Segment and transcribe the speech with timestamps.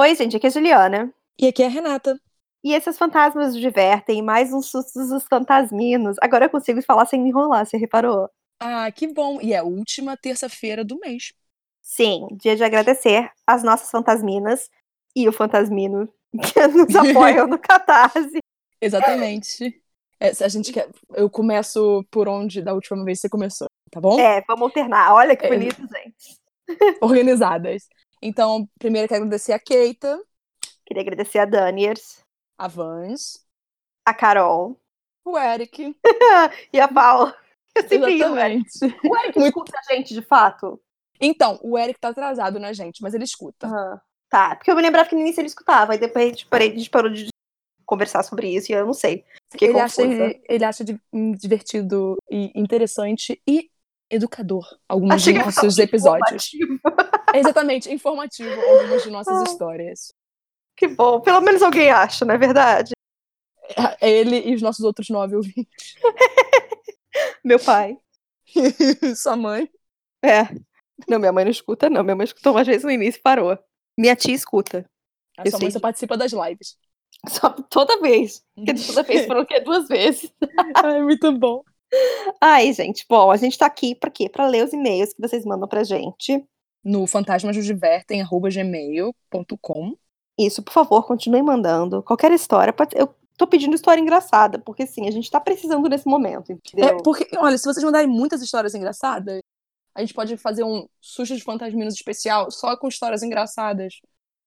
[0.00, 1.14] Oi, gente, aqui é a Juliana.
[1.38, 2.18] E aqui é a Renata.
[2.64, 6.16] E esses fantasmas divertem, mais uns sustos dos fantasminos.
[6.22, 8.30] Agora eu consigo falar sem me enrolar, você reparou?
[8.58, 9.38] Ah, que bom.
[9.42, 11.34] E é a última terça-feira do mês.
[11.82, 14.70] Sim, dia de agradecer às nossas fantasminas
[15.14, 18.38] e o fantasmino que nos apoiam no Catarse.
[18.80, 19.82] Exatamente.
[20.18, 20.88] É, a gente quer.
[21.12, 24.18] Eu começo por onde da última vez você começou, tá bom?
[24.18, 25.12] É, vamos alternar.
[25.12, 25.98] Olha que bonito, é...
[25.98, 26.40] gente.
[27.02, 27.86] Organizadas.
[28.22, 30.20] Então, primeiro quero agradecer a Keita.
[30.84, 32.22] Queria agradecer a Daniers.
[32.58, 33.44] A Vans.
[34.04, 34.78] A Carol.
[35.24, 35.96] O Eric.
[36.72, 37.34] e a Paula.
[37.74, 38.78] Eu sempre Exatamente.
[39.04, 39.58] O Eric Muito...
[39.58, 40.80] escuta a gente, de fato?
[41.20, 43.66] Então, o Eric tá atrasado na gente, mas ele escuta.
[43.66, 43.98] Uhum.
[44.28, 47.10] Tá, porque eu me lembrava que no início ele escutava, e depois a gente, parou
[47.10, 47.28] de
[47.84, 49.24] conversar sobre isso e eu não sei.
[49.60, 50.02] Ele acha,
[50.48, 50.84] ele acha
[51.36, 53.69] divertido e interessante e
[54.10, 56.50] educador alguns de nossos episódios.
[57.34, 60.12] Exatamente, informativo algumas de nossas ah, histórias.
[60.76, 62.92] Que bom, pelo menos alguém acha, não é verdade?
[64.00, 65.94] É, ele e os nossos outros nove ouvintes.
[67.44, 67.96] Meu pai.
[69.16, 69.70] Sua mãe.
[70.22, 70.42] É.
[71.08, 72.02] Não, minha mãe não escuta, não.
[72.02, 73.58] Minha mãe escutou uma vez no início e parou.
[73.96, 74.84] Minha tia escuta.
[75.38, 76.76] A sua mãe só participa das lives.
[77.28, 78.42] Só toda vez.
[78.54, 79.60] Porque toda vez foram o quê?
[79.60, 80.32] Duas vezes.
[80.74, 81.62] Ai, muito bom.
[82.40, 84.28] Ai, gente, bom, a gente tá aqui pra quê?
[84.28, 86.44] Pra ler os e-mails que vocês mandam pra gente.
[86.82, 89.94] No fantasmasnosdivertem.gmail.com
[90.38, 92.02] Isso, por favor, continue mandando.
[92.02, 92.96] Qualquer história, pode...
[92.96, 96.98] eu tô pedindo história engraçada, porque sim, a gente tá precisando nesse momento, entendeu?
[96.98, 99.40] É, porque, olha, se vocês mandarem muitas histórias engraçadas,
[99.94, 104.00] a gente pode fazer um susto de fantasminos especial só com histórias engraçadas.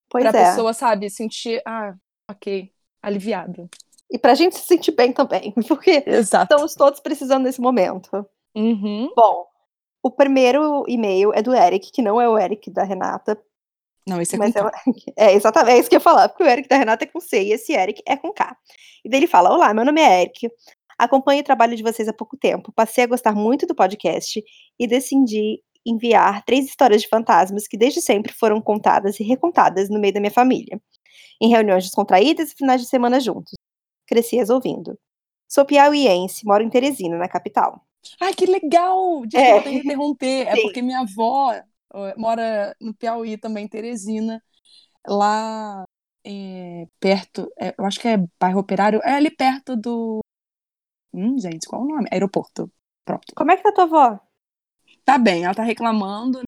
[0.08, 0.50] Pois pra é.
[0.50, 1.94] pessoa, sabe, sentir, ah,
[2.30, 2.70] ok,
[3.02, 3.68] aliviada.
[4.14, 6.44] E pra gente se sentir bem também, porque Exato.
[6.44, 8.24] estamos todos precisando nesse momento.
[8.54, 9.12] Uhum.
[9.16, 9.44] Bom,
[10.00, 13.36] o primeiro e-mail é do Eric, que não é o Eric da Renata.
[14.06, 14.72] Não, esse é mas com é,
[15.16, 17.18] é, exatamente, é isso que eu ia falar, porque o Eric da Renata é com
[17.18, 18.56] C e esse Eric é com K.
[19.04, 20.48] E daí ele fala: Olá, meu nome é Eric.
[20.96, 22.70] Acompanho o trabalho de vocês há pouco tempo.
[22.70, 24.40] Passei a gostar muito do podcast
[24.78, 29.98] e decidi enviar três histórias de fantasmas que desde sempre foram contadas e recontadas no
[29.98, 30.80] meio da minha família,
[31.42, 33.54] em reuniões descontraídas e finais de semana juntos.
[34.06, 34.98] Cresci as ouvindo.
[35.48, 37.84] Sou piauiense, moro em Teresina, na capital.
[38.20, 39.24] Ai, que legal!
[39.26, 39.72] Desculpa é.
[39.72, 40.48] interromper.
[40.48, 41.54] É porque minha avó
[42.16, 44.42] mora no Piauí também, Teresina.
[45.06, 45.84] Lá
[46.24, 50.20] é, perto, é, eu acho que é bairro Operário, é ali perto do
[51.14, 52.08] Hum, gente, qual o nome?
[52.10, 52.68] Aeroporto.
[53.04, 53.32] Pronto.
[53.36, 54.20] Como é que tá tua avó?
[55.04, 56.42] Tá bem, ela tá reclamando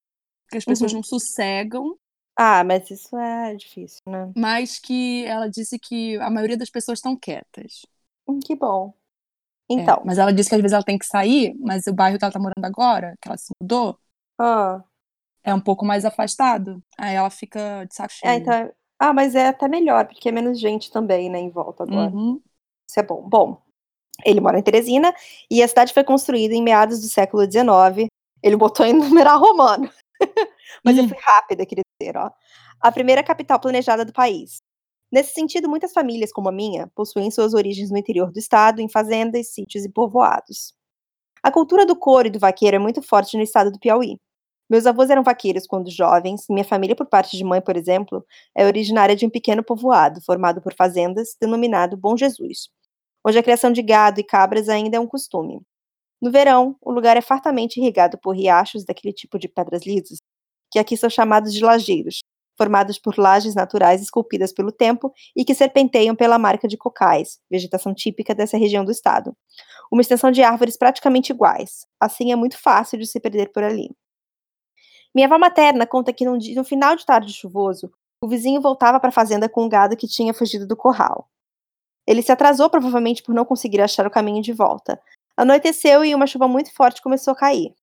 [0.49, 0.97] que as pessoas uhum.
[0.97, 1.97] não sossegam.
[2.39, 4.31] Ah, mas isso é difícil, né?
[4.37, 7.83] Mas que ela disse que a maioria das pessoas estão quietas.
[8.27, 8.93] Hum, que bom.
[9.67, 9.95] Então.
[9.95, 12.23] É, mas ela disse que às vezes ela tem que sair, mas o bairro que
[12.23, 13.97] ela tá morando agora, que ela se mudou,
[14.39, 14.83] ah.
[15.43, 16.81] é um pouco mais afastado.
[16.95, 18.31] Aí ela fica de saco cheio.
[18.31, 18.71] É, então...
[18.99, 22.11] Ah, mas é até melhor, porque é menos gente também, né, em volta agora.
[22.11, 22.41] Uhum.
[22.89, 23.21] Isso é bom.
[23.27, 23.61] Bom,
[24.25, 25.13] ele mora em Teresina
[25.49, 28.07] e a cidade foi construída em meados do século XIX.
[28.41, 29.89] Ele botou em numeral romano.
[30.83, 31.01] Mas hum.
[31.01, 32.31] eu fui rápida, queria dizer, ó.
[32.79, 34.61] A primeira capital planejada do país.
[35.11, 38.89] Nesse sentido, muitas famílias, como a minha, possuem suas origens no interior do estado, em
[38.89, 40.73] fazendas, sítios e povoados.
[41.41, 44.19] A cultura do couro e do vaqueiro é muito forte no estado do Piauí.
[44.69, 48.65] Meus avós eram vaqueiros quando jovens, minha família, por parte de mãe, por exemplo, é
[48.65, 52.69] originária de um pequeno povoado, formado por fazendas, denominado Bom Jesus,
[53.25, 55.61] onde a criação de gado e cabras ainda é um costume.
[56.21, 60.19] No verão, o lugar é fartamente irrigado por riachos daquele tipo de pedras lisas,
[60.77, 62.19] que aqui são chamados de lajeiros,
[62.55, 67.95] formados por lajes naturais esculpidas pelo tempo e que serpenteiam pela marca de cocais, vegetação
[67.95, 69.35] típica dessa região do estado.
[69.91, 73.89] Uma extensão de árvores praticamente iguais, assim é muito fácil de se perder por ali.
[75.15, 79.09] Minha avó materna conta que no, no final de tarde chuvoso, o vizinho voltava para
[79.09, 81.27] a fazenda com um gado que tinha fugido do corral.
[82.05, 85.01] Ele se atrasou provavelmente por não conseguir achar o caminho de volta.
[85.35, 87.73] Anoiteceu e uma chuva muito forte começou a cair.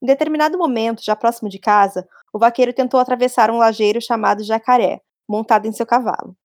[0.00, 5.00] Em determinado momento, já próximo de casa, o vaqueiro tentou atravessar um lajeiro chamado Jacaré,
[5.28, 6.36] montado em seu cavalo.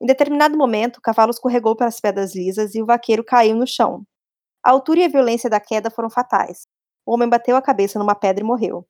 [0.00, 4.02] Em determinado momento, o cavalo escorregou pelas pedras lisas e o vaqueiro caiu no chão.
[4.64, 6.66] A altura e a violência da queda foram fatais.
[7.04, 8.86] O homem bateu a cabeça numa pedra e morreu.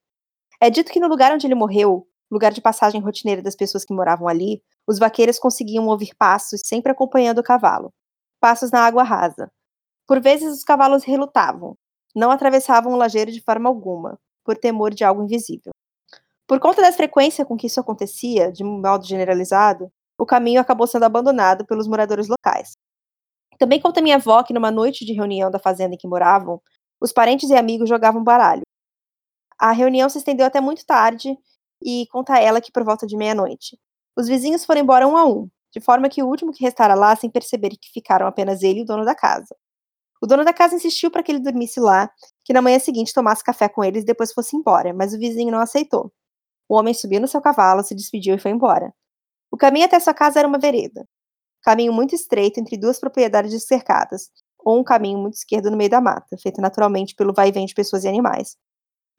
[0.60, 3.94] É dito que no lugar onde ele morreu, lugar de passagem rotineira das pessoas que
[3.94, 7.92] moravam ali, os vaqueiros conseguiam ouvir passos sempre acompanhando o cavalo.
[8.40, 9.50] Passos na água rasa.
[10.06, 11.76] Por vezes os cavalos relutavam.
[12.14, 15.72] Não atravessavam o lajeiro de forma alguma, por temor de algo invisível.
[16.50, 19.88] Por conta da frequência com que isso acontecia, de modo generalizado,
[20.18, 22.72] o caminho acabou sendo abandonado pelos moradores locais.
[23.56, 26.60] Também conta minha avó que numa noite de reunião da fazenda em que moravam,
[27.00, 28.62] os parentes e amigos jogavam baralho.
[29.60, 31.38] A reunião se estendeu até muito tarde
[31.80, 33.78] e conta ela que por volta de meia-noite.
[34.16, 37.14] Os vizinhos foram embora um a um, de forma que o último que restara lá
[37.14, 39.54] sem perceber que ficaram apenas ele e o dono da casa.
[40.20, 42.10] O dono da casa insistiu para que ele dormisse lá,
[42.44, 45.52] que na manhã seguinte tomasse café com eles e depois fosse embora, mas o vizinho
[45.52, 46.12] não aceitou.
[46.70, 48.94] O homem subiu no seu cavalo, se despediu e foi embora.
[49.50, 51.04] O caminho até sua casa era uma vereda.
[51.64, 56.00] Caminho muito estreito entre duas propriedades cercadas, ou um caminho muito esquerdo no meio da
[56.00, 58.56] mata, feito naturalmente pelo vai e vem de pessoas e animais.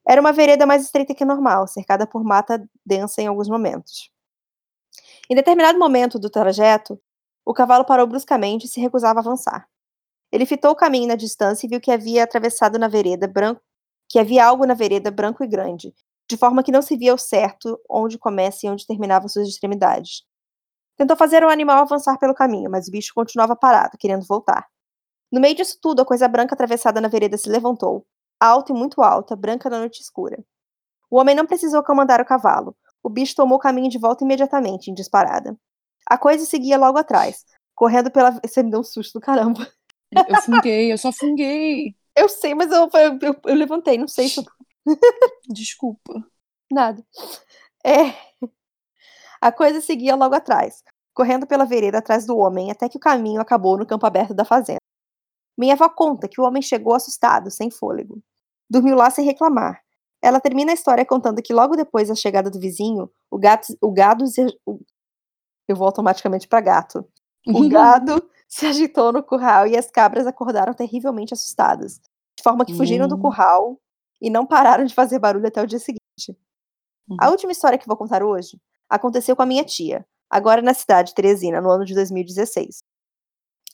[0.07, 4.09] Era uma vereda mais estreita que normal, cercada por mata densa em alguns momentos.
[5.30, 6.97] Em determinado momento do trajeto,
[7.45, 9.68] o cavalo parou bruscamente e se recusava a avançar.
[10.31, 13.62] Ele fitou o caminho na distância e viu que havia atravessado na vereda branco,
[14.07, 15.94] que havia algo na vereda branco e grande,
[16.31, 20.24] de forma que não se via ao certo onde começa e onde terminavam suas extremidades.
[20.98, 24.66] Tentou fazer o animal avançar pelo caminho, mas o bicho continuava parado, querendo voltar.
[25.30, 28.06] No meio disso tudo, a coisa branca atravessada na vereda se levantou,
[28.39, 30.42] alta e muito alta, branca na noite escura.
[31.10, 32.75] O homem não precisou comandar o cavalo.
[33.04, 35.57] O bicho tomou o caminho de volta imediatamente, em disparada.
[36.06, 37.44] A coisa seguia logo atrás,
[37.75, 38.31] correndo pela.
[38.31, 39.68] Você me deu um susto do caramba.
[40.13, 41.95] Eu funguei, eu só funguei.
[42.16, 44.45] Eu sei, mas eu, eu, eu, eu levantei, não sei se.
[45.50, 46.13] Desculpa.
[46.72, 47.06] Nada.
[47.86, 48.13] É.
[49.42, 50.83] A coisa seguia logo atrás,
[51.13, 54.45] correndo pela vereda atrás do homem, até que o caminho acabou no campo aberto da
[54.45, 54.80] fazenda.
[55.57, 58.22] Minha avó conta que o homem chegou assustado, sem fôlego.
[58.69, 59.81] Dormiu lá sem reclamar.
[60.22, 63.92] Ela termina a história contando que logo depois da chegada do vizinho, o, gato, o
[63.92, 64.24] gado.
[64.66, 64.80] O...
[65.68, 67.06] Eu vou automaticamente para gato.
[67.48, 72.00] O gado se agitou no curral e as cabras acordaram terrivelmente assustadas,
[72.38, 73.22] de forma que fugiram do hum.
[73.22, 73.80] curral
[74.21, 76.01] e não pararam de fazer barulho até o dia seguinte.
[77.19, 77.31] A uhum.
[77.31, 81.15] última história que vou contar hoje aconteceu com a minha tia, agora na cidade de
[81.15, 82.79] Teresina, no ano de 2016.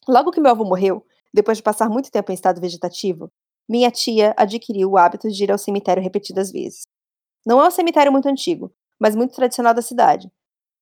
[0.07, 3.29] Logo que meu avô morreu, depois de passar muito tempo em estado vegetativo,
[3.67, 6.87] minha tia adquiriu o hábito de ir ao cemitério repetidas vezes.
[7.45, 10.31] Não é um cemitério muito antigo, mas muito tradicional da cidade,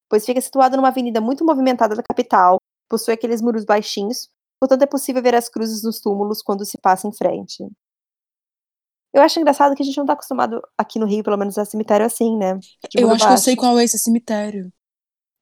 [0.09, 2.57] pois fica situado numa avenida muito movimentada da capital,
[2.89, 4.29] possui aqueles muros baixinhos,
[4.59, 7.65] portanto é possível ver as cruzes nos túmulos quando se passa em frente.
[9.15, 11.63] Eu acho engraçado que a gente não está acostumado aqui no Rio, pelo menos, a
[11.63, 12.59] cemitério assim, né?
[12.93, 13.27] eu acho baixo.
[13.27, 14.69] que eu sei qual é esse cemitério.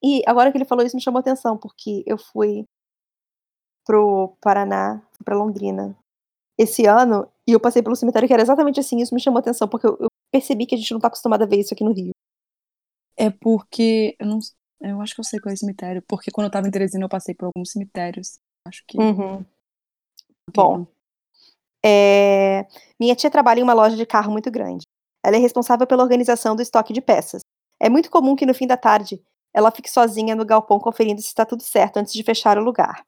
[0.03, 2.65] E agora que ele falou isso me chamou atenção, porque eu fui
[3.83, 5.97] pro Paraná, para Londrina
[6.55, 9.67] esse ano, e eu passei pelo cemitério que era exatamente assim, isso me chamou atenção,
[9.67, 11.93] porque eu, eu percebi que a gente não tá acostumado a ver isso aqui no
[11.93, 12.11] Rio.
[13.17, 14.37] É porque, eu não
[14.81, 17.05] eu acho que eu sei qual é o cemitério, porque quando eu tava em Teresina
[17.05, 18.37] eu passei por alguns cemitérios,
[18.67, 18.99] acho que...
[18.99, 19.43] Uhum.
[20.53, 20.85] Bom,
[21.85, 22.65] é...
[22.99, 24.83] minha tia trabalha em uma loja de carro muito grande.
[25.23, 27.41] Ela é responsável pela organização do estoque de peças.
[27.79, 29.21] É muito comum que no fim da tarde
[29.53, 33.05] ela fique sozinha no galpão conferindo se está tudo certo antes de fechar o lugar.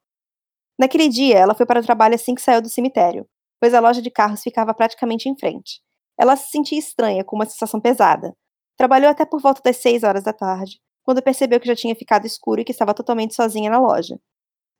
[0.77, 3.25] Naquele dia, ela foi para o trabalho assim que saiu do cemitério,
[3.60, 5.81] pois a loja de carros ficava praticamente em frente.
[6.18, 8.36] Ela se sentia estranha, com uma sensação pesada.
[8.77, 12.25] Trabalhou até por volta das seis horas da tarde, quando percebeu que já tinha ficado
[12.25, 14.19] escuro e que estava totalmente sozinha na loja.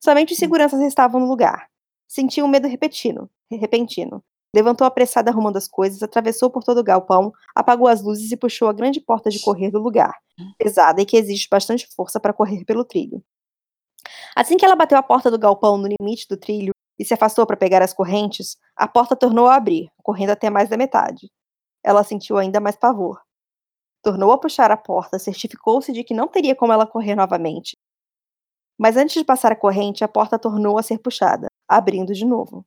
[0.04, 1.68] Somente os seguranças estavam no lugar.
[2.08, 4.24] Sentiu um medo repentino, repentino.
[4.56, 8.70] Levantou apressada arrumando as coisas, atravessou por todo o galpão, apagou as luzes e puxou
[8.70, 10.14] a grande porta de correr do lugar,
[10.58, 13.22] pesada e que exige bastante força para correr pelo trilho.
[14.36, 17.46] Assim que ela bateu a porta do galpão no limite do trilho e se afastou
[17.46, 21.30] para pegar as correntes, a porta tornou a abrir, correndo até mais da metade.
[21.84, 23.22] Ela sentiu ainda mais pavor.
[24.02, 27.76] Tornou a puxar a porta, certificou-se de que não teria como ela correr novamente.
[28.78, 32.66] Mas antes de passar a corrente, a porta tornou a ser puxada, abrindo de novo.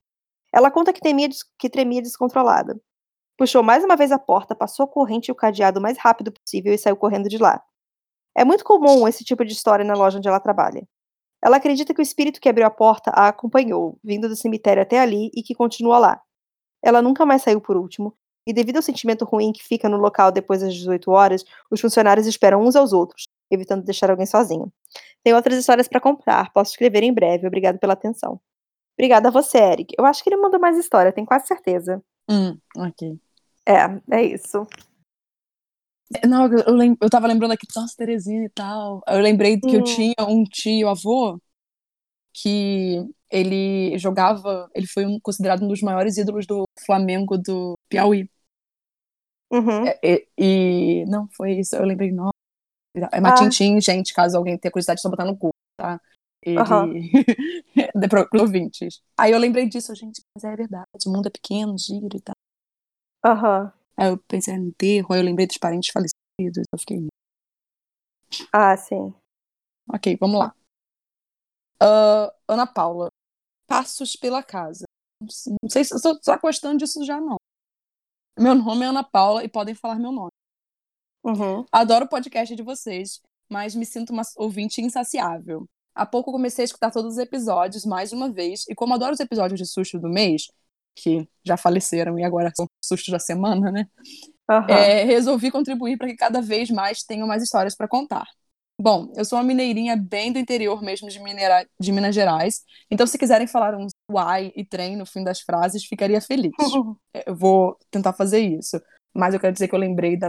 [0.53, 1.29] Ela conta que, temia,
[1.59, 2.81] que tremia descontrolada.
[3.37, 6.33] Puxou mais uma vez a porta, passou a corrente e o cadeado o mais rápido
[6.33, 7.63] possível e saiu correndo de lá.
[8.37, 10.87] É muito comum esse tipo de história na loja onde ela trabalha.
[11.43, 14.99] Ela acredita que o espírito que abriu a porta a acompanhou, vindo do cemitério até
[14.99, 16.21] ali e que continua lá.
[16.83, 18.15] Ela nunca mais saiu por último,
[18.47, 22.27] e devido ao sentimento ruim que fica no local depois das 18 horas, os funcionários
[22.27, 24.73] esperam uns aos outros, evitando deixar alguém sozinho.
[25.23, 27.47] Tem outras histórias para comprar, posso escrever em breve.
[27.47, 28.41] Obrigado pela atenção.
[28.99, 29.95] Obrigada a você, Eric.
[29.97, 32.03] Eu acho que ele mandou mais história, tenho quase certeza.
[32.29, 33.17] Hum, ok.
[33.65, 34.67] É, é isso.
[36.27, 39.01] Não, eu, lem eu tava lembrando aqui, nossa, Terezinha e tal.
[39.07, 41.41] Eu lembrei que eu tinha um tio avô
[42.33, 48.29] que ele jogava, ele foi um, considerado um dos maiores ídolos do Flamengo do Piauí.
[49.51, 49.87] Uhum.
[49.87, 52.31] É, e, e, não, foi isso, eu lembrei, não.
[53.13, 53.81] É Matintim, ah.
[53.81, 56.01] gente, caso alguém tenha curiosidade, só botar no cu, tá?
[56.43, 56.59] Ele.
[57.95, 58.09] Uhum.
[58.09, 59.03] para os ouvintes.
[59.17, 62.35] Aí eu lembrei disso, gente, mas é verdade, o mundo é pequeno, giro e tal.
[63.25, 63.73] Uhum.
[63.97, 67.07] Aí eu pensei no enterro, aí eu lembrei dos parentes falecidos, eu fiquei.
[68.53, 69.15] Ah, sim.
[69.93, 70.55] Ok, vamos lá.
[71.83, 73.09] Uh, Ana Paula,
[73.67, 74.85] passos pela casa.
[75.21, 77.37] Não sei se eu estou gostando disso já, não.
[78.39, 80.31] Meu nome é Ana Paula e podem falar meu nome.
[81.25, 81.65] Uhum.
[81.73, 85.67] Adoro o podcast de vocês mas me sinto uma ouvinte insaciável.
[85.99, 89.21] Há pouco comecei a escutar todos os episódios mais uma vez, e como adoro os
[89.21, 90.43] episódios de susto do mês,
[90.97, 93.87] que já faleceram e agora são sustos da semana, né?
[94.49, 94.69] Uhum.
[94.69, 98.27] É, resolvi contribuir para que cada vez mais tenham mais histórias para contar.
[98.81, 101.69] Bom, eu sou uma mineirinha bem do interior mesmo de, Mineira...
[101.81, 105.85] de Minas Gerais, então se quiserem falar um uai e trem no fim das frases,
[105.85, 106.53] ficaria feliz.
[107.27, 108.81] Eu vou tentar fazer isso.
[109.13, 110.29] Mas eu quero dizer que eu lembrei da,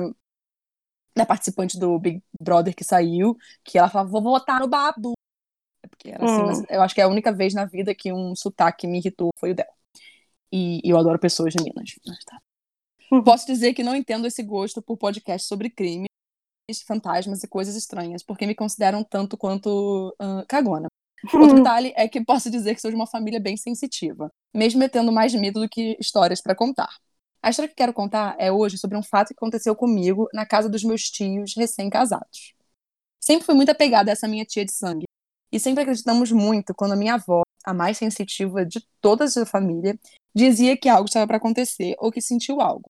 [1.16, 5.14] da participante do Big Brother que saiu, que ela falava, vou votar no Babu.
[5.90, 6.46] Porque era assim, hum.
[6.46, 9.30] mas eu acho que é a única vez na vida que um sotaque me irritou
[9.38, 9.70] foi o dela.
[10.52, 11.96] E, e eu adoro pessoas de Minas.
[12.26, 12.40] Tá.
[13.12, 13.24] Hum.
[13.24, 16.08] Posso dizer que não entendo esse gosto por podcast sobre crime,
[16.86, 20.88] fantasmas e coisas estranhas, porque me consideram tanto quanto uh, cagona.
[21.34, 25.12] Outro detalhe é que posso dizer que sou de uma família bem sensitiva, mesmo tendo
[25.12, 26.90] mais medo do que histórias para contar.
[27.42, 30.70] A história que quero contar é hoje sobre um fato que aconteceu comigo na casa
[30.70, 32.54] dos meus tios recém-casados.
[33.20, 35.06] Sempre fui muito apegada a essa minha tia de sangue,
[35.52, 39.98] e sempre acreditamos muito quando a minha avó, a mais sensitiva de toda a família,
[40.34, 42.90] dizia que algo estava para acontecer ou que sentiu algo.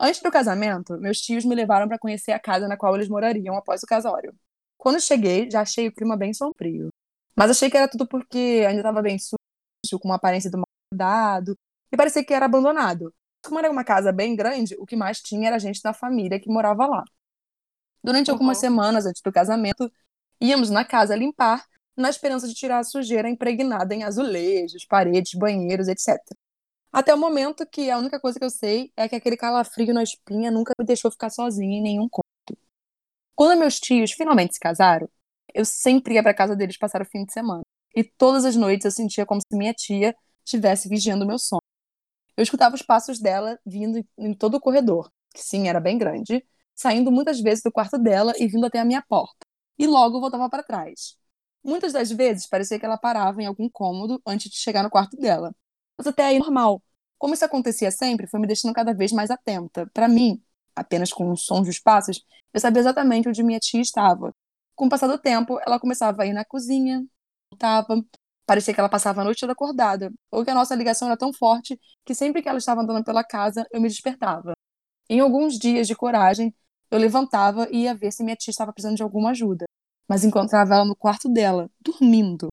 [0.00, 3.56] Antes do casamento, meus tios me levaram para conhecer a casa na qual eles morariam
[3.56, 4.34] após o casório.
[4.76, 6.88] Quando cheguei, já achei o clima bem sombrio.
[7.36, 10.66] Mas achei que era tudo porque ainda estava bem sujo, com uma aparência do mal
[10.90, 11.56] cuidado,
[11.92, 13.12] e parecia que era abandonado
[13.48, 16.50] como era uma casa bem grande, o que mais tinha era gente da família que
[16.50, 17.04] morava lá.
[18.02, 18.34] Durante uhum.
[18.34, 19.90] algumas semanas antes do casamento,
[20.40, 21.66] íamos na casa limpar,
[21.98, 26.16] na esperança de tirar a sujeira impregnada em azulejos, paredes, banheiros, etc.
[26.92, 30.02] Até o momento que a única coisa que eu sei é que aquele calafrio na
[30.02, 32.28] espinha nunca me deixou ficar sozinha em nenhum quarto.
[33.34, 35.08] Quando meus tios finalmente se casaram,
[35.54, 37.62] eu sempre ia para casa deles passar o fim de semana.
[37.94, 40.14] E todas as noites eu sentia como se minha tia
[40.44, 41.62] estivesse vigiando meu sono.
[42.36, 46.44] Eu escutava os passos dela vindo em todo o corredor, que sim, era bem grande,
[46.74, 49.46] saindo muitas vezes do quarto dela e vindo até a minha porta.
[49.78, 51.16] E logo voltava para trás.
[51.64, 55.16] Muitas das vezes parecia que ela parava em algum cômodo antes de chegar no quarto
[55.16, 55.54] dela.
[55.96, 56.82] Mas até aí normal.
[57.18, 59.90] Como isso acontecia sempre, foi me deixando cada vez mais atenta.
[59.92, 60.42] Para mim,
[60.74, 62.24] apenas com os sons dos passos,
[62.54, 64.32] eu sabia exatamente onde minha tia estava.
[64.74, 67.04] Com o passar do tempo, ela começava a ir na cozinha,
[67.50, 68.04] voltava,
[68.48, 71.34] Parecia que ela passava a noite toda acordada, ou que a nossa ligação era tão
[71.34, 74.54] forte que sempre que ela estava andando pela casa, eu me despertava.
[75.10, 76.54] Em alguns dias de coragem,
[76.90, 79.66] eu levantava e ia ver se minha tia estava precisando de alguma ajuda,
[80.08, 82.48] mas encontrava ela no quarto dela, dormindo.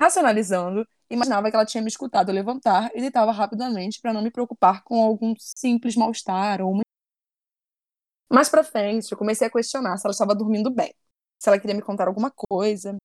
[0.00, 4.82] Racionalizando, imaginava que ela tinha me escutado levantar e deitava rapidamente para não me preocupar
[4.84, 6.82] com algum simples mal-estar ou uma...
[8.30, 10.94] Mais para frente, eu comecei a questionar se ela estava dormindo bem,
[11.38, 12.96] se ela queria me contar alguma coisa.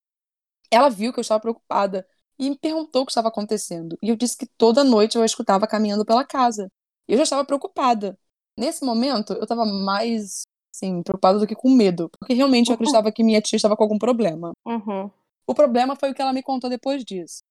[0.71, 3.97] Ela viu que eu estava preocupada e me perguntou o que estava acontecendo.
[4.01, 6.69] E eu disse que toda noite eu a escutava caminhando pela casa.
[7.07, 8.17] Eu já estava preocupada.
[8.57, 12.09] Nesse momento, eu estava mais, assim, preocupada do que com medo.
[12.17, 14.51] Porque realmente eu acreditava que minha tia estava com algum problema.
[14.65, 15.09] Uhum.
[15.45, 17.43] O problema foi o que ela me contou depois disso.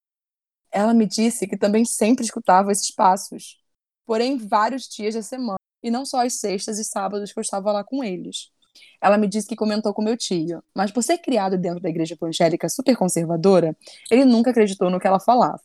[0.71, 3.59] Ela me disse que também sempre escutava esses passos.
[4.05, 5.59] Porém, vários dias da semana.
[5.83, 8.50] E não só as sextas e sábados que eu estava lá com eles.
[9.00, 12.14] Ela me disse que comentou com meu tio, mas por ser criado dentro da igreja
[12.14, 13.76] evangélica super conservadora,
[14.11, 15.61] ele nunca acreditou no que ela falava.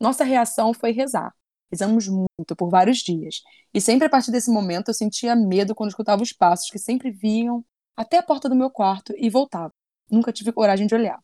[0.00, 1.32] Nossa reação foi rezar.
[1.74, 3.42] Rezamos muito por vários dias,
[3.74, 7.10] e sempre a partir desse momento eu sentia medo quando escutava os passos que sempre
[7.10, 7.64] vinham
[7.96, 9.72] até a porta do meu quarto e voltavam.
[10.08, 11.18] Nunca tive coragem de olhar.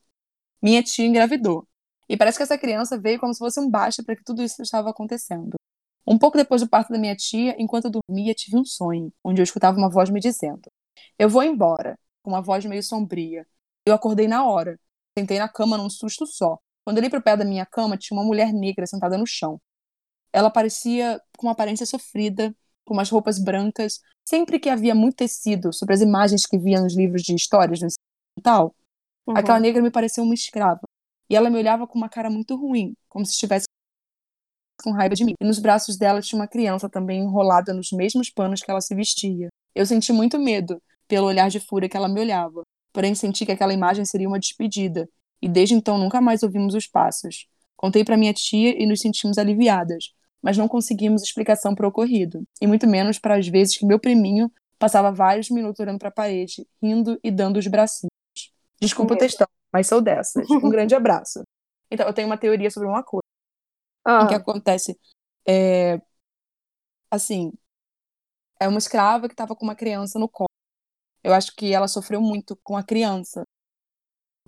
[0.60, 1.68] Minha tia engravidou,
[2.08, 4.60] e parece que essa criança veio como se fosse um baixo para que tudo isso
[4.60, 5.54] estava acontecendo.
[6.04, 9.40] Um pouco depois do parto da minha tia, enquanto eu dormia, tive um sonho, onde
[9.40, 10.68] eu escutava uma voz me dizendo:
[11.16, 13.46] eu vou embora, com uma voz meio sombria.
[13.86, 14.80] Eu acordei na hora.
[15.16, 16.58] Sentei na cama num susto só.
[16.84, 19.60] Quando olhei para o pé da minha cama, tinha uma mulher negra sentada no chão.
[20.32, 24.00] Ela parecia com uma aparência sofrida, com umas roupas brancas.
[24.24, 27.88] Sempre que havia muito tecido sobre as imagens que via nos livros de histórias no
[28.42, 28.74] tal,
[29.26, 29.36] uhum.
[29.36, 30.82] aquela negra me pareceu uma escrava.
[31.28, 33.66] E ela me olhava com uma cara muito ruim, como se estivesse
[34.82, 35.34] com raiva de mim.
[35.40, 38.94] E nos braços dela tinha uma criança também enrolada nos mesmos panos que ela se
[38.94, 39.48] vestia.
[39.74, 43.52] Eu senti muito medo, pelo olhar de fúria que ela me olhava, porém senti que
[43.52, 45.08] aquela imagem seria uma despedida,
[45.40, 47.46] e desde então nunca mais ouvimos os passos.
[47.76, 52.42] Contei para minha tia e nos sentimos aliviadas, mas não conseguimos explicação para o ocorrido,
[52.60, 56.12] e muito menos para as vezes que meu priminho passava vários minutos olhando para a
[56.12, 58.10] parede, rindo e dando os bracinhos.
[58.80, 60.48] Desculpa o textão, mas sou dessas.
[60.50, 61.42] Um grande abraço.
[61.90, 63.22] Então, eu tenho uma teoria sobre uma coisa.
[64.04, 64.24] Ah.
[64.24, 64.98] O que acontece
[65.46, 66.00] é
[67.10, 67.52] assim,
[68.58, 70.48] é uma escrava que estava com uma criança no colo.
[71.22, 73.42] Eu acho que ela sofreu muito com a criança,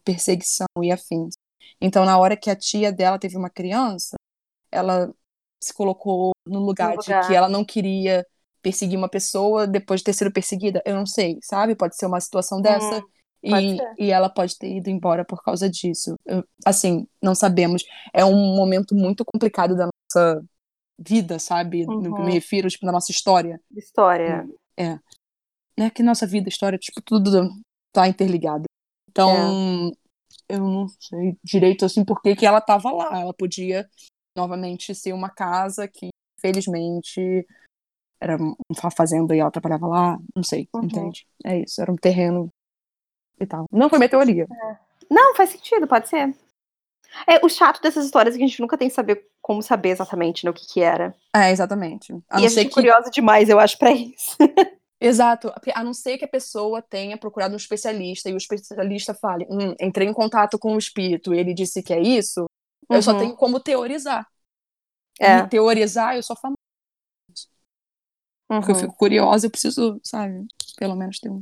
[0.04, 1.34] perseguição e afins.
[1.80, 4.16] Então, na hora que a tia dela teve uma criança,
[4.70, 5.12] ela
[5.64, 7.22] se colocou no lugar, no lugar.
[7.22, 8.26] de que ela não queria
[8.62, 10.82] perseguir uma pessoa depois de ter sido perseguida.
[10.86, 11.74] Eu não sei, sabe?
[11.74, 12.98] Pode ser uma situação dessa.
[12.98, 13.08] Hum.
[13.44, 16.14] E, e, ela pode ter ido embora por causa disso.
[16.24, 17.84] Eu, assim, não sabemos.
[18.12, 20.44] É um momento muito complicado da nossa
[20.96, 21.84] vida, sabe?
[21.84, 21.94] Uhum.
[21.96, 22.32] No que me uhum.
[22.32, 23.60] refiro, tipo, da nossa história.
[23.76, 24.48] História.
[24.76, 24.96] É.
[25.76, 27.50] Não é que nossa vida, história, tipo, tudo
[27.92, 28.64] tá interligado.
[29.10, 29.90] Então,
[30.48, 30.54] é.
[30.54, 33.20] eu não sei direito, assim, por que ela tava lá.
[33.20, 33.88] Ela podia,
[34.36, 36.08] novamente, ser uma casa que,
[36.38, 37.46] felizmente,
[38.20, 40.18] era uma fazenda e ela trabalhava lá.
[40.34, 40.84] Não sei, uhum.
[40.84, 41.26] entende?
[41.44, 42.48] É isso, era um terreno
[43.40, 43.66] e tal.
[43.70, 44.44] Não foi minha teoria.
[44.44, 44.76] É.
[45.10, 46.34] Não, faz sentido, pode ser.
[47.26, 50.44] É, o chato dessas histórias é que a gente nunca tem saber como saber exatamente
[50.44, 51.14] né, o que que era.
[51.34, 52.12] É, exatamente.
[52.30, 52.70] A e a gente é que...
[52.70, 54.36] é curiosa demais, eu acho, pra isso.
[55.00, 55.52] Exato.
[55.74, 59.74] A não ser que a pessoa tenha procurado um especialista e o especialista fale, hum,
[59.80, 62.46] entrei em contato com o espírito e ele disse que é isso,
[62.90, 62.96] uhum.
[62.96, 63.18] eu só uhum.
[63.18, 64.26] tenho como teorizar.
[65.20, 65.38] É.
[65.38, 66.56] E teorizar, eu sou famosa.
[68.50, 68.60] Uhum.
[68.60, 70.46] Porque eu fico curiosa, eu preciso, sabe,
[70.76, 71.40] pelo menos ter um.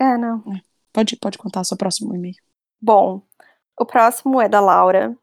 [0.00, 0.38] É, não.
[0.52, 0.60] É.
[0.92, 2.36] Pode, pode contar seu próximo e-mail.
[2.80, 3.22] Bom,
[3.78, 5.16] o próximo é da Laura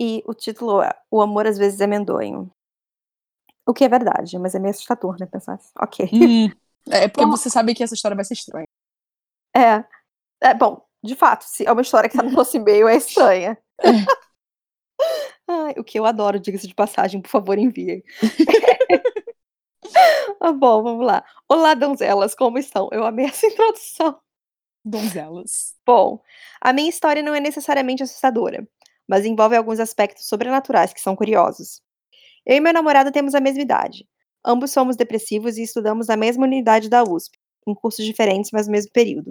[0.00, 2.50] e o título é O Amor às vezes é Mendonho.
[3.66, 5.26] O que é verdade, mas é meio assustador, né?
[5.26, 5.72] Pensar assim.
[5.78, 6.08] Ok.
[6.12, 6.50] Hum,
[6.90, 8.66] é porque bom, você sabe que essa história vai ser estranha.
[9.54, 9.84] É.
[10.40, 13.58] É bom, de fato, se é uma história que tá no nosso e-mail, é estranha.
[13.80, 13.90] É.
[15.48, 18.02] Ai, o que eu adoro, diga-se de passagem, por favor, enviem.
[20.40, 21.24] ah, bom, vamos lá.
[21.48, 22.88] Olá, donzelas, como estão?
[22.92, 24.20] Eu amei essa introdução.
[24.84, 25.74] Donzelas.
[25.86, 26.20] Bom,
[26.60, 28.68] a minha história não é necessariamente assustadora,
[29.08, 31.80] mas envolve alguns aspectos sobrenaturais que são curiosos.
[32.44, 34.06] Eu e meu namorado temos a mesma idade.
[34.44, 38.72] Ambos somos depressivos e estudamos na mesma unidade da USP, em cursos diferentes, mas no
[38.72, 39.30] mesmo período.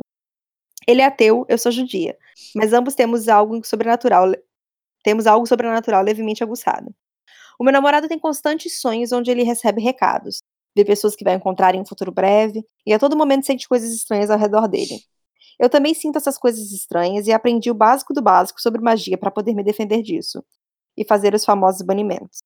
[0.87, 2.17] Ele é ateu, eu sou judia,
[2.55, 4.31] mas ambos temos algo sobrenatural,
[5.03, 6.93] temos algo sobrenatural levemente aguçado.
[7.59, 10.43] O meu namorado tem constantes sonhos onde ele recebe recados,
[10.75, 13.91] vê pessoas que vai encontrar em um futuro breve e a todo momento sente coisas
[13.91, 14.99] estranhas ao redor dele.
[15.59, 19.31] Eu também sinto essas coisas estranhas e aprendi o básico do básico sobre magia para
[19.31, 20.43] poder me defender disso
[20.95, 22.39] e fazer os famosos banimentos.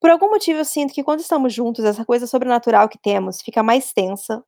[0.00, 3.62] Por algum motivo eu sinto que quando estamos juntos, essa coisa sobrenatural que temos fica
[3.62, 4.44] mais tensa,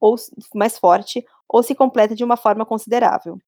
[0.00, 0.16] ou
[0.54, 3.38] mais forte, ou se completa de uma forma considerável.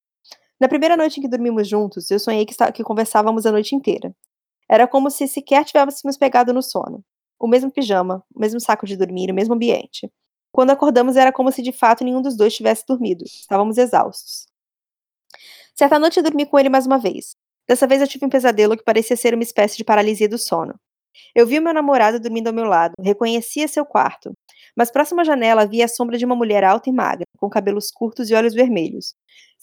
[0.61, 4.15] Na primeira noite em que dormimos juntos, eu sonhei que, que conversávamos a noite inteira.
[4.69, 7.05] Era como se sequer tivéssemos pegado no sono.
[7.39, 10.11] O mesmo pijama, o mesmo saco de dormir, o mesmo ambiente.
[10.53, 13.25] Quando acordamos, era como se de fato nenhum dos dois tivesse dormido.
[13.25, 14.47] Estávamos exaustos.
[15.75, 17.35] Certa noite eu dormi com ele mais uma vez.
[17.69, 20.75] Dessa vez eu tive um pesadelo que parecia ser uma espécie de paralisia do sono.
[21.35, 24.33] Eu vi o meu namorado dormindo ao meu lado, reconhecia seu quarto,
[24.77, 27.91] mas próximo à janela havia a sombra de uma mulher alta e magra, com cabelos
[27.91, 29.15] curtos e olhos vermelhos.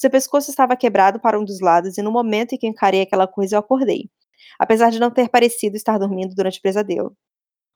[0.01, 3.27] Seu pescoço estava quebrado para um dos lados e no momento em que encarei aquela
[3.27, 4.09] coisa eu acordei,
[4.57, 7.15] apesar de não ter parecido estar dormindo durante o pesadelo.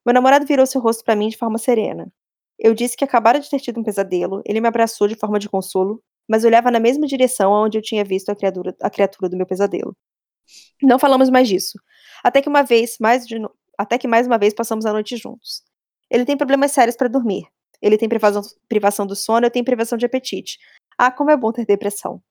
[0.03, 2.11] Meu namorado virou seu rosto para mim de forma serena.
[2.57, 5.47] Eu disse que acabara de ter tido um pesadelo, ele me abraçou de forma de
[5.47, 9.37] consolo, mas olhava na mesma direção onde eu tinha visto a criatura, a criatura do
[9.37, 9.95] meu pesadelo.
[10.81, 11.77] Não falamos mais disso,
[12.23, 13.39] até que uma vez, mais de,
[13.77, 15.61] até que mais uma vez passamos a noite juntos.
[16.09, 17.43] Ele tem problemas sérios para dormir.
[17.81, 20.57] Ele tem privação, privação do sono, eu tenho privação de apetite.
[20.97, 22.21] Ah, como é bom ter depressão.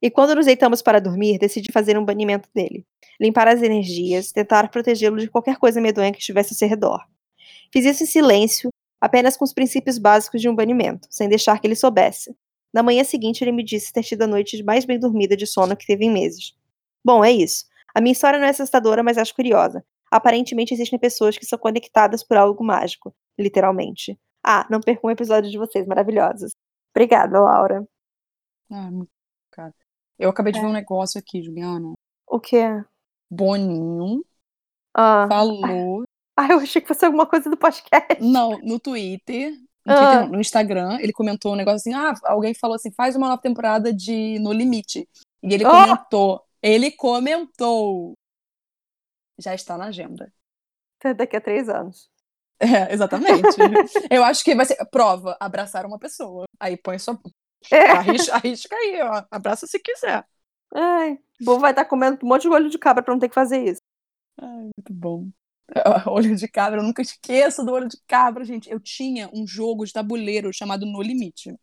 [0.00, 2.86] E quando nos deitamos para dormir, decidi fazer um banimento dele.
[3.20, 7.00] Limpar as energias, tentar protegê-lo de qualquer coisa medonha que estivesse ao seu redor.
[7.72, 11.66] Fiz isso em silêncio, apenas com os princípios básicos de um banimento, sem deixar que
[11.66, 12.36] ele soubesse.
[12.72, 15.76] Na manhã seguinte, ele me disse ter tido a noite mais bem dormida de sono
[15.76, 16.54] que teve em meses.
[17.04, 17.64] Bom, é isso.
[17.94, 19.82] A minha história não é assustadora, mas acho curiosa.
[20.10, 24.18] Aparentemente existem pessoas que são conectadas por algo mágico, literalmente.
[24.44, 26.54] Ah, não percam um episódio de vocês maravilhosos.
[26.94, 27.86] Obrigada, Laura.
[28.70, 29.10] Ah, muito
[29.50, 29.74] cara.
[30.18, 30.62] Eu acabei de é.
[30.62, 31.92] ver um negócio aqui, Juliana.
[32.26, 32.64] O quê?
[33.30, 34.24] Boninho
[34.94, 35.26] ah.
[35.28, 36.04] falou.
[36.38, 38.20] Ah, eu achei que fosse alguma coisa do podcast.
[38.20, 39.52] Não, no Twitter.
[39.86, 39.96] No, ah.
[39.96, 43.40] Twitter, no Instagram, ele comentou um negócio assim: ah, alguém falou assim, faz uma nova
[43.40, 45.08] temporada de No Limite.
[45.42, 45.70] E ele oh!
[45.70, 48.12] comentou, ele comentou
[49.38, 50.32] já está na agenda.
[51.16, 52.08] Daqui a três anos.
[52.58, 53.56] É, exatamente.
[54.10, 56.46] eu acho que vai ser prova, abraçar uma pessoa.
[56.58, 57.20] Aí põe sua.
[57.70, 57.90] É.
[57.90, 59.24] Arrisca, arrisca aí, ó.
[59.30, 60.24] Abraça se quiser.
[60.74, 63.20] Ai, o povo vai estar tá comendo um monte de olho de cabra pra não
[63.20, 63.80] ter que fazer isso.
[64.40, 65.28] Ai, muito bom.
[66.06, 68.70] Olho de cabra, eu nunca esqueço do olho de cabra, gente.
[68.70, 71.58] Eu tinha um jogo de tabuleiro chamado No Limite.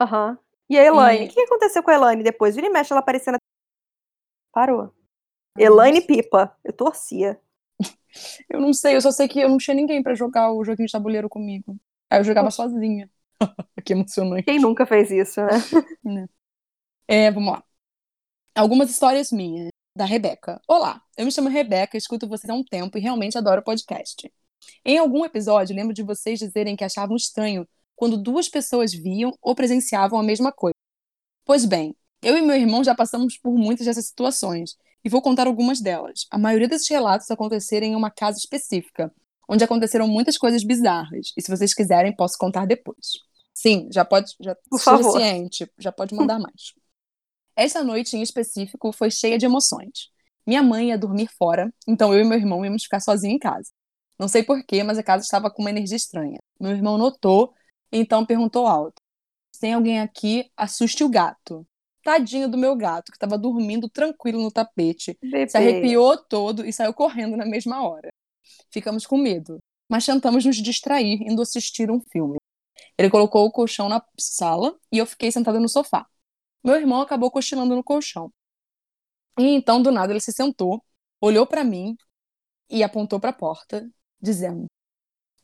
[0.00, 0.30] Aham.
[0.30, 0.38] Uhum.
[0.68, 1.26] E a Elaine?
[1.26, 1.28] E...
[1.28, 2.54] O que aconteceu com a Elaine depois?
[2.54, 3.38] Vira e mexe ela aparecendo.
[4.52, 4.92] Parou.
[5.56, 6.54] Elaine Pipa.
[6.64, 7.40] Eu torcia.
[8.48, 10.86] Eu não sei, eu só sei que eu não tinha ninguém para jogar o joguinho
[10.86, 11.76] de tabuleiro comigo.
[12.08, 12.62] Aí eu jogava Poxa.
[12.62, 13.10] sozinha.
[13.86, 14.42] que emocionante.
[14.42, 15.48] Quem nunca fez isso, né?
[16.04, 16.28] né?
[17.06, 17.64] É, vamos lá.
[18.54, 20.60] Algumas histórias minhas, da Rebeca.
[20.66, 24.30] Olá, eu me chamo Rebeca, escuto vocês há um tempo e realmente adoro o podcast.
[24.84, 29.54] Em algum episódio, lembro de vocês dizerem que achavam estranho quando duas pessoas viam ou
[29.54, 30.74] presenciavam a mesma coisa.
[31.44, 35.46] Pois bem, eu e meu irmão já passamos por muitas dessas situações, e vou contar
[35.46, 36.26] algumas delas.
[36.32, 39.14] A maioria desses relatos aconteceram em uma casa específica,
[39.48, 43.25] onde aconteceram muitas coisas bizarras, e se vocês quiserem, posso contar depois.
[43.56, 45.18] Sim, já pode, já Por favor.
[45.18, 46.74] ciente, já pode mandar mais.
[47.56, 50.10] Essa noite em específico foi cheia de emoções.
[50.46, 53.70] Minha mãe ia dormir fora, então eu e meu irmão íamos ficar sozinhos em casa.
[54.18, 56.38] Não sei porquê, mas a casa estava com uma energia estranha.
[56.60, 57.54] Meu irmão notou,
[57.90, 59.00] então perguntou alto:
[59.50, 61.66] Se tem alguém aqui, assuste o gato.
[62.04, 65.48] Tadinho do meu gato, que estava dormindo tranquilo no tapete, Bebê.
[65.48, 68.10] se arrepiou todo e saiu correndo na mesma hora.
[68.70, 72.36] Ficamos com medo, mas tentamos nos distrair indo assistir um filme.
[72.98, 76.06] Ele colocou o colchão na sala e eu fiquei sentada no sofá.
[76.64, 78.32] Meu irmão acabou cochilando no colchão.
[79.38, 80.82] E então, do nada, ele se sentou,
[81.20, 81.96] olhou para mim
[82.70, 83.88] e apontou para a porta,
[84.20, 84.66] dizendo: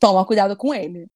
[0.00, 1.08] Toma cuidado com ele.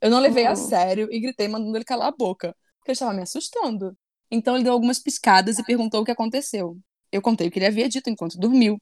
[0.00, 0.56] Eu não levei a Uhum.
[0.56, 3.96] sério e gritei mandando ele calar a boca, porque ele estava me assustando.
[4.30, 6.78] Então ele deu algumas piscadas e perguntou o que aconteceu.
[7.12, 8.78] Eu contei o que ele havia dito enquanto dormiu.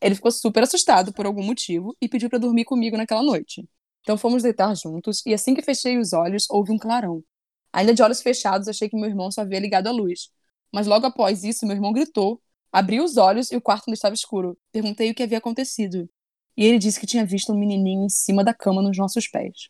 [0.00, 3.68] Ele ficou super assustado por algum motivo e pediu para dormir comigo naquela noite.
[4.08, 7.22] Então fomos deitar juntos e assim que fechei os olhos, houve um clarão.
[7.70, 10.30] Ainda de olhos fechados, achei que meu irmão só havia ligado a luz.
[10.72, 12.40] Mas logo após isso, meu irmão gritou,
[12.72, 14.56] abriu os olhos e o quarto ainda estava escuro.
[14.72, 16.08] Perguntei o que havia acontecido.
[16.56, 19.68] E ele disse que tinha visto um menininho em cima da cama nos nossos pés.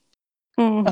[0.56, 0.84] Hum.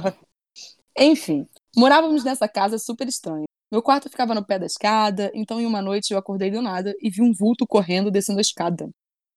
[0.99, 3.45] Enfim, morávamos nessa casa super estranha.
[3.71, 6.93] Meu quarto ficava no pé da escada, então em uma noite eu acordei do nada
[7.01, 8.91] e vi um vulto correndo descendo a escada.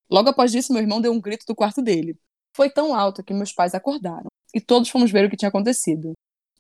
[0.09, 2.17] Logo após isso, meu irmão deu um grito do quarto dele.
[2.59, 6.11] Foi tão alto que meus pais acordaram e todos fomos ver o que tinha acontecido.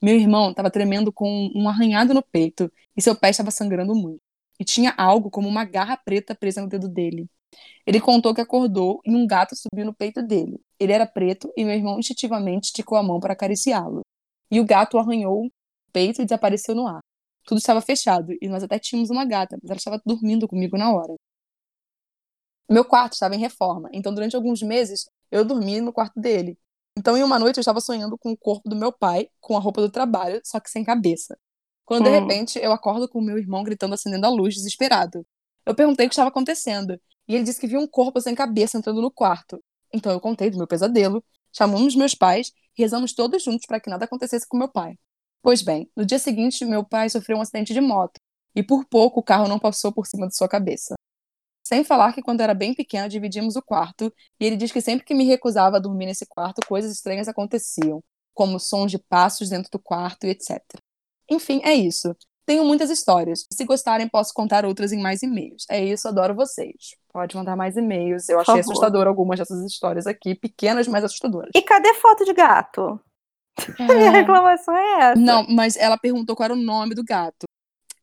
[0.01, 4.21] Meu irmão estava tremendo com um arranhado no peito e seu pé estava sangrando muito.
[4.57, 7.27] E tinha algo como uma garra preta presa no dedo dele.
[7.85, 10.61] Ele contou que acordou e um gato subiu no peito dele.
[10.79, 13.99] Ele era preto e meu irmão instintivamente esticou a mão para acariciá-lo.
[14.49, 15.51] E o gato arranhou o
[15.91, 17.01] peito e desapareceu no ar.
[17.43, 20.93] Tudo estava fechado e nós até tínhamos uma gata, mas ela estava dormindo comigo na
[20.93, 21.13] hora.
[22.69, 26.57] Meu quarto estava em reforma, então durante alguns meses eu dormi no quarto dele.
[26.97, 29.59] Então em uma noite eu estava sonhando com o corpo do meu pai, com a
[29.59, 31.37] roupa do trabalho, só que sem cabeça.
[31.85, 32.13] Quando de Hum.
[32.13, 35.25] repente eu acordo com o meu irmão gritando acendendo a luz, desesperado.
[35.65, 38.77] Eu perguntei o que estava acontecendo, e ele disse que viu um corpo sem cabeça
[38.77, 39.63] entrando no quarto.
[39.93, 43.89] Então eu contei do meu pesadelo, chamamos meus pais e rezamos todos juntos para que
[43.89, 44.95] nada acontecesse com meu pai.
[45.41, 48.19] Pois bem, no dia seguinte meu pai sofreu um acidente de moto,
[48.55, 50.95] e por pouco o carro não passou por cima de sua cabeça.
[51.69, 55.05] Sem falar que quando era bem pequena dividimos o quarto, e ele diz que sempre
[55.05, 58.03] que me recusava a dormir nesse quarto, coisas estranhas aconteciam,
[58.33, 60.59] como sons de passos dentro do quarto e etc.
[61.29, 62.15] Enfim, é isso.
[62.43, 63.45] Tenho muitas histórias.
[63.53, 65.67] Se gostarem, posso contar outras em mais e-mails.
[65.69, 66.95] É isso, adoro vocês.
[67.13, 68.27] Pode mandar mais e-mails.
[68.29, 68.61] Eu achei favor.
[68.61, 71.51] assustador algumas dessas histórias aqui, pequenas, mas assustadoras.
[71.53, 72.99] E cadê foto de gato?
[73.79, 75.21] Minha reclamação é essa.
[75.21, 77.45] Não, mas ela perguntou qual era o nome do gato.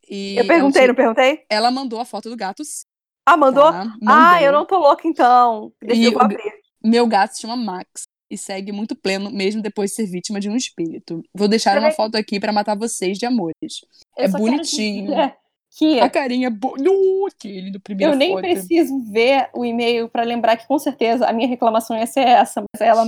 [0.09, 1.45] E Eu perguntei, ela, não perguntei?
[1.51, 2.63] ela mandou a foto do gato.
[2.65, 2.87] sim,
[3.27, 3.65] Ah, mandou?
[3.73, 3.93] tá?
[4.07, 5.73] Ah, eu não tô louca então.
[5.83, 6.41] Deixa E eu abrir.
[6.83, 10.49] Meu gato se chama Max e segue muito pleno, mesmo depois de ser vítima de
[10.49, 11.23] um espírito.
[11.35, 13.81] Vou deixar uma foto aqui pra matar vocês de amores.
[14.17, 15.13] Eu É bonitinho.
[15.79, 16.75] Que A carinha bo...
[16.79, 18.41] no, aquele do primeiro eu nem foto.
[18.41, 22.63] preciso ver o e-mail pra lembrar que com certeza a minha reclamação ia ser essa,
[22.63, 23.07] mas ela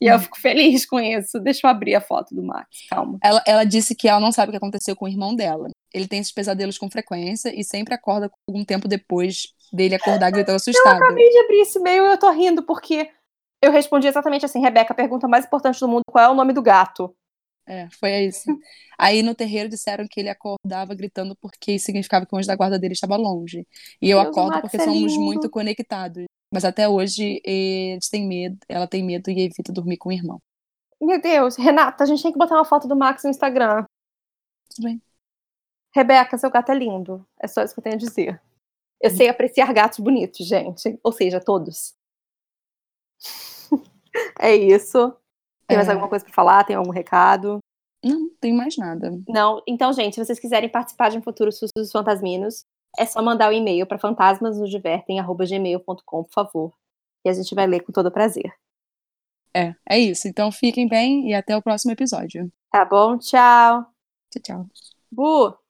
[0.00, 0.14] e Hum.
[0.14, 1.38] eu fico feliz com isso.
[1.38, 3.18] Deixa eu abrir a foto do Max, calma.
[3.22, 5.68] Ela, ela disse que ela não sabe o que aconteceu com o irmão dela.
[5.98, 10.56] Ele tem esses pesadelos com frequência e sempre acorda algum tempo depois dele acordar gritando
[10.56, 10.96] assustado.
[10.96, 13.10] Acabei de abrir esse e-mail e eu tô rindo porque
[13.62, 16.52] eu respondi exatamente assim, Rebeca, a pergunta mais importante do mundo, qual é o nome
[16.52, 17.14] do gato?
[17.66, 18.48] É, foi isso.
[18.98, 22.78] Aí no terreiro disseram que ele acordava gritando porque significava que o anjo da guarda
[22.78, 23.66] dele estava longe.
[24.00, 26.24] E eu Deus, acordo porque é somos muito conectados.
[26.52, 30.40] Mas até hoje eles têm medo, ela tem medo e evita dormir com o irmão.
[31.00, 33.84] Meu Deus, Renata, a gente tem que botar uma foto do Max no Instagram.
[34.74, 35.02] Tudo bem.
[35.94, 37.26] Rebeca, seu gato é lindo.
[37.40, 38.40] É só isso que eu tenho a dizer.
[39.00, 40.98] Eu sei apreciar gatos bonitos, gente.
[41.02, 41.94] Ou seja, todos.
[44.40, 45.14] é isso.
[45.66, 45.92] Tem mais É.
[45.92, 46.64] alguma coisa pra falar?
[46.64, 47.58] Tem algum recado?
[48.04, 49.10] Não, não tem mais nada.
[49.28, 49.62] Não.
[49.66, 52.64] Então, gente, se vocês quiserem participar de um futuro dos Fantasminos,
[52.98, 56.72] é só mandar o um e-mail para fantasmasnosdivertem.gmail.com, por favor.
[57.24, 58.52] E a gente vai ler com todo prazer.
[59.54, 60.28] É, é isso.
[60.28, 62.50] Então fiquem bem e até o próximo episódio.
[62.70, 63.18] Tá bom?
[63.18, 63.86] Tchau.
[64.30, 64.66] Tchau, tchau.
[65.10, 65.67] Bu!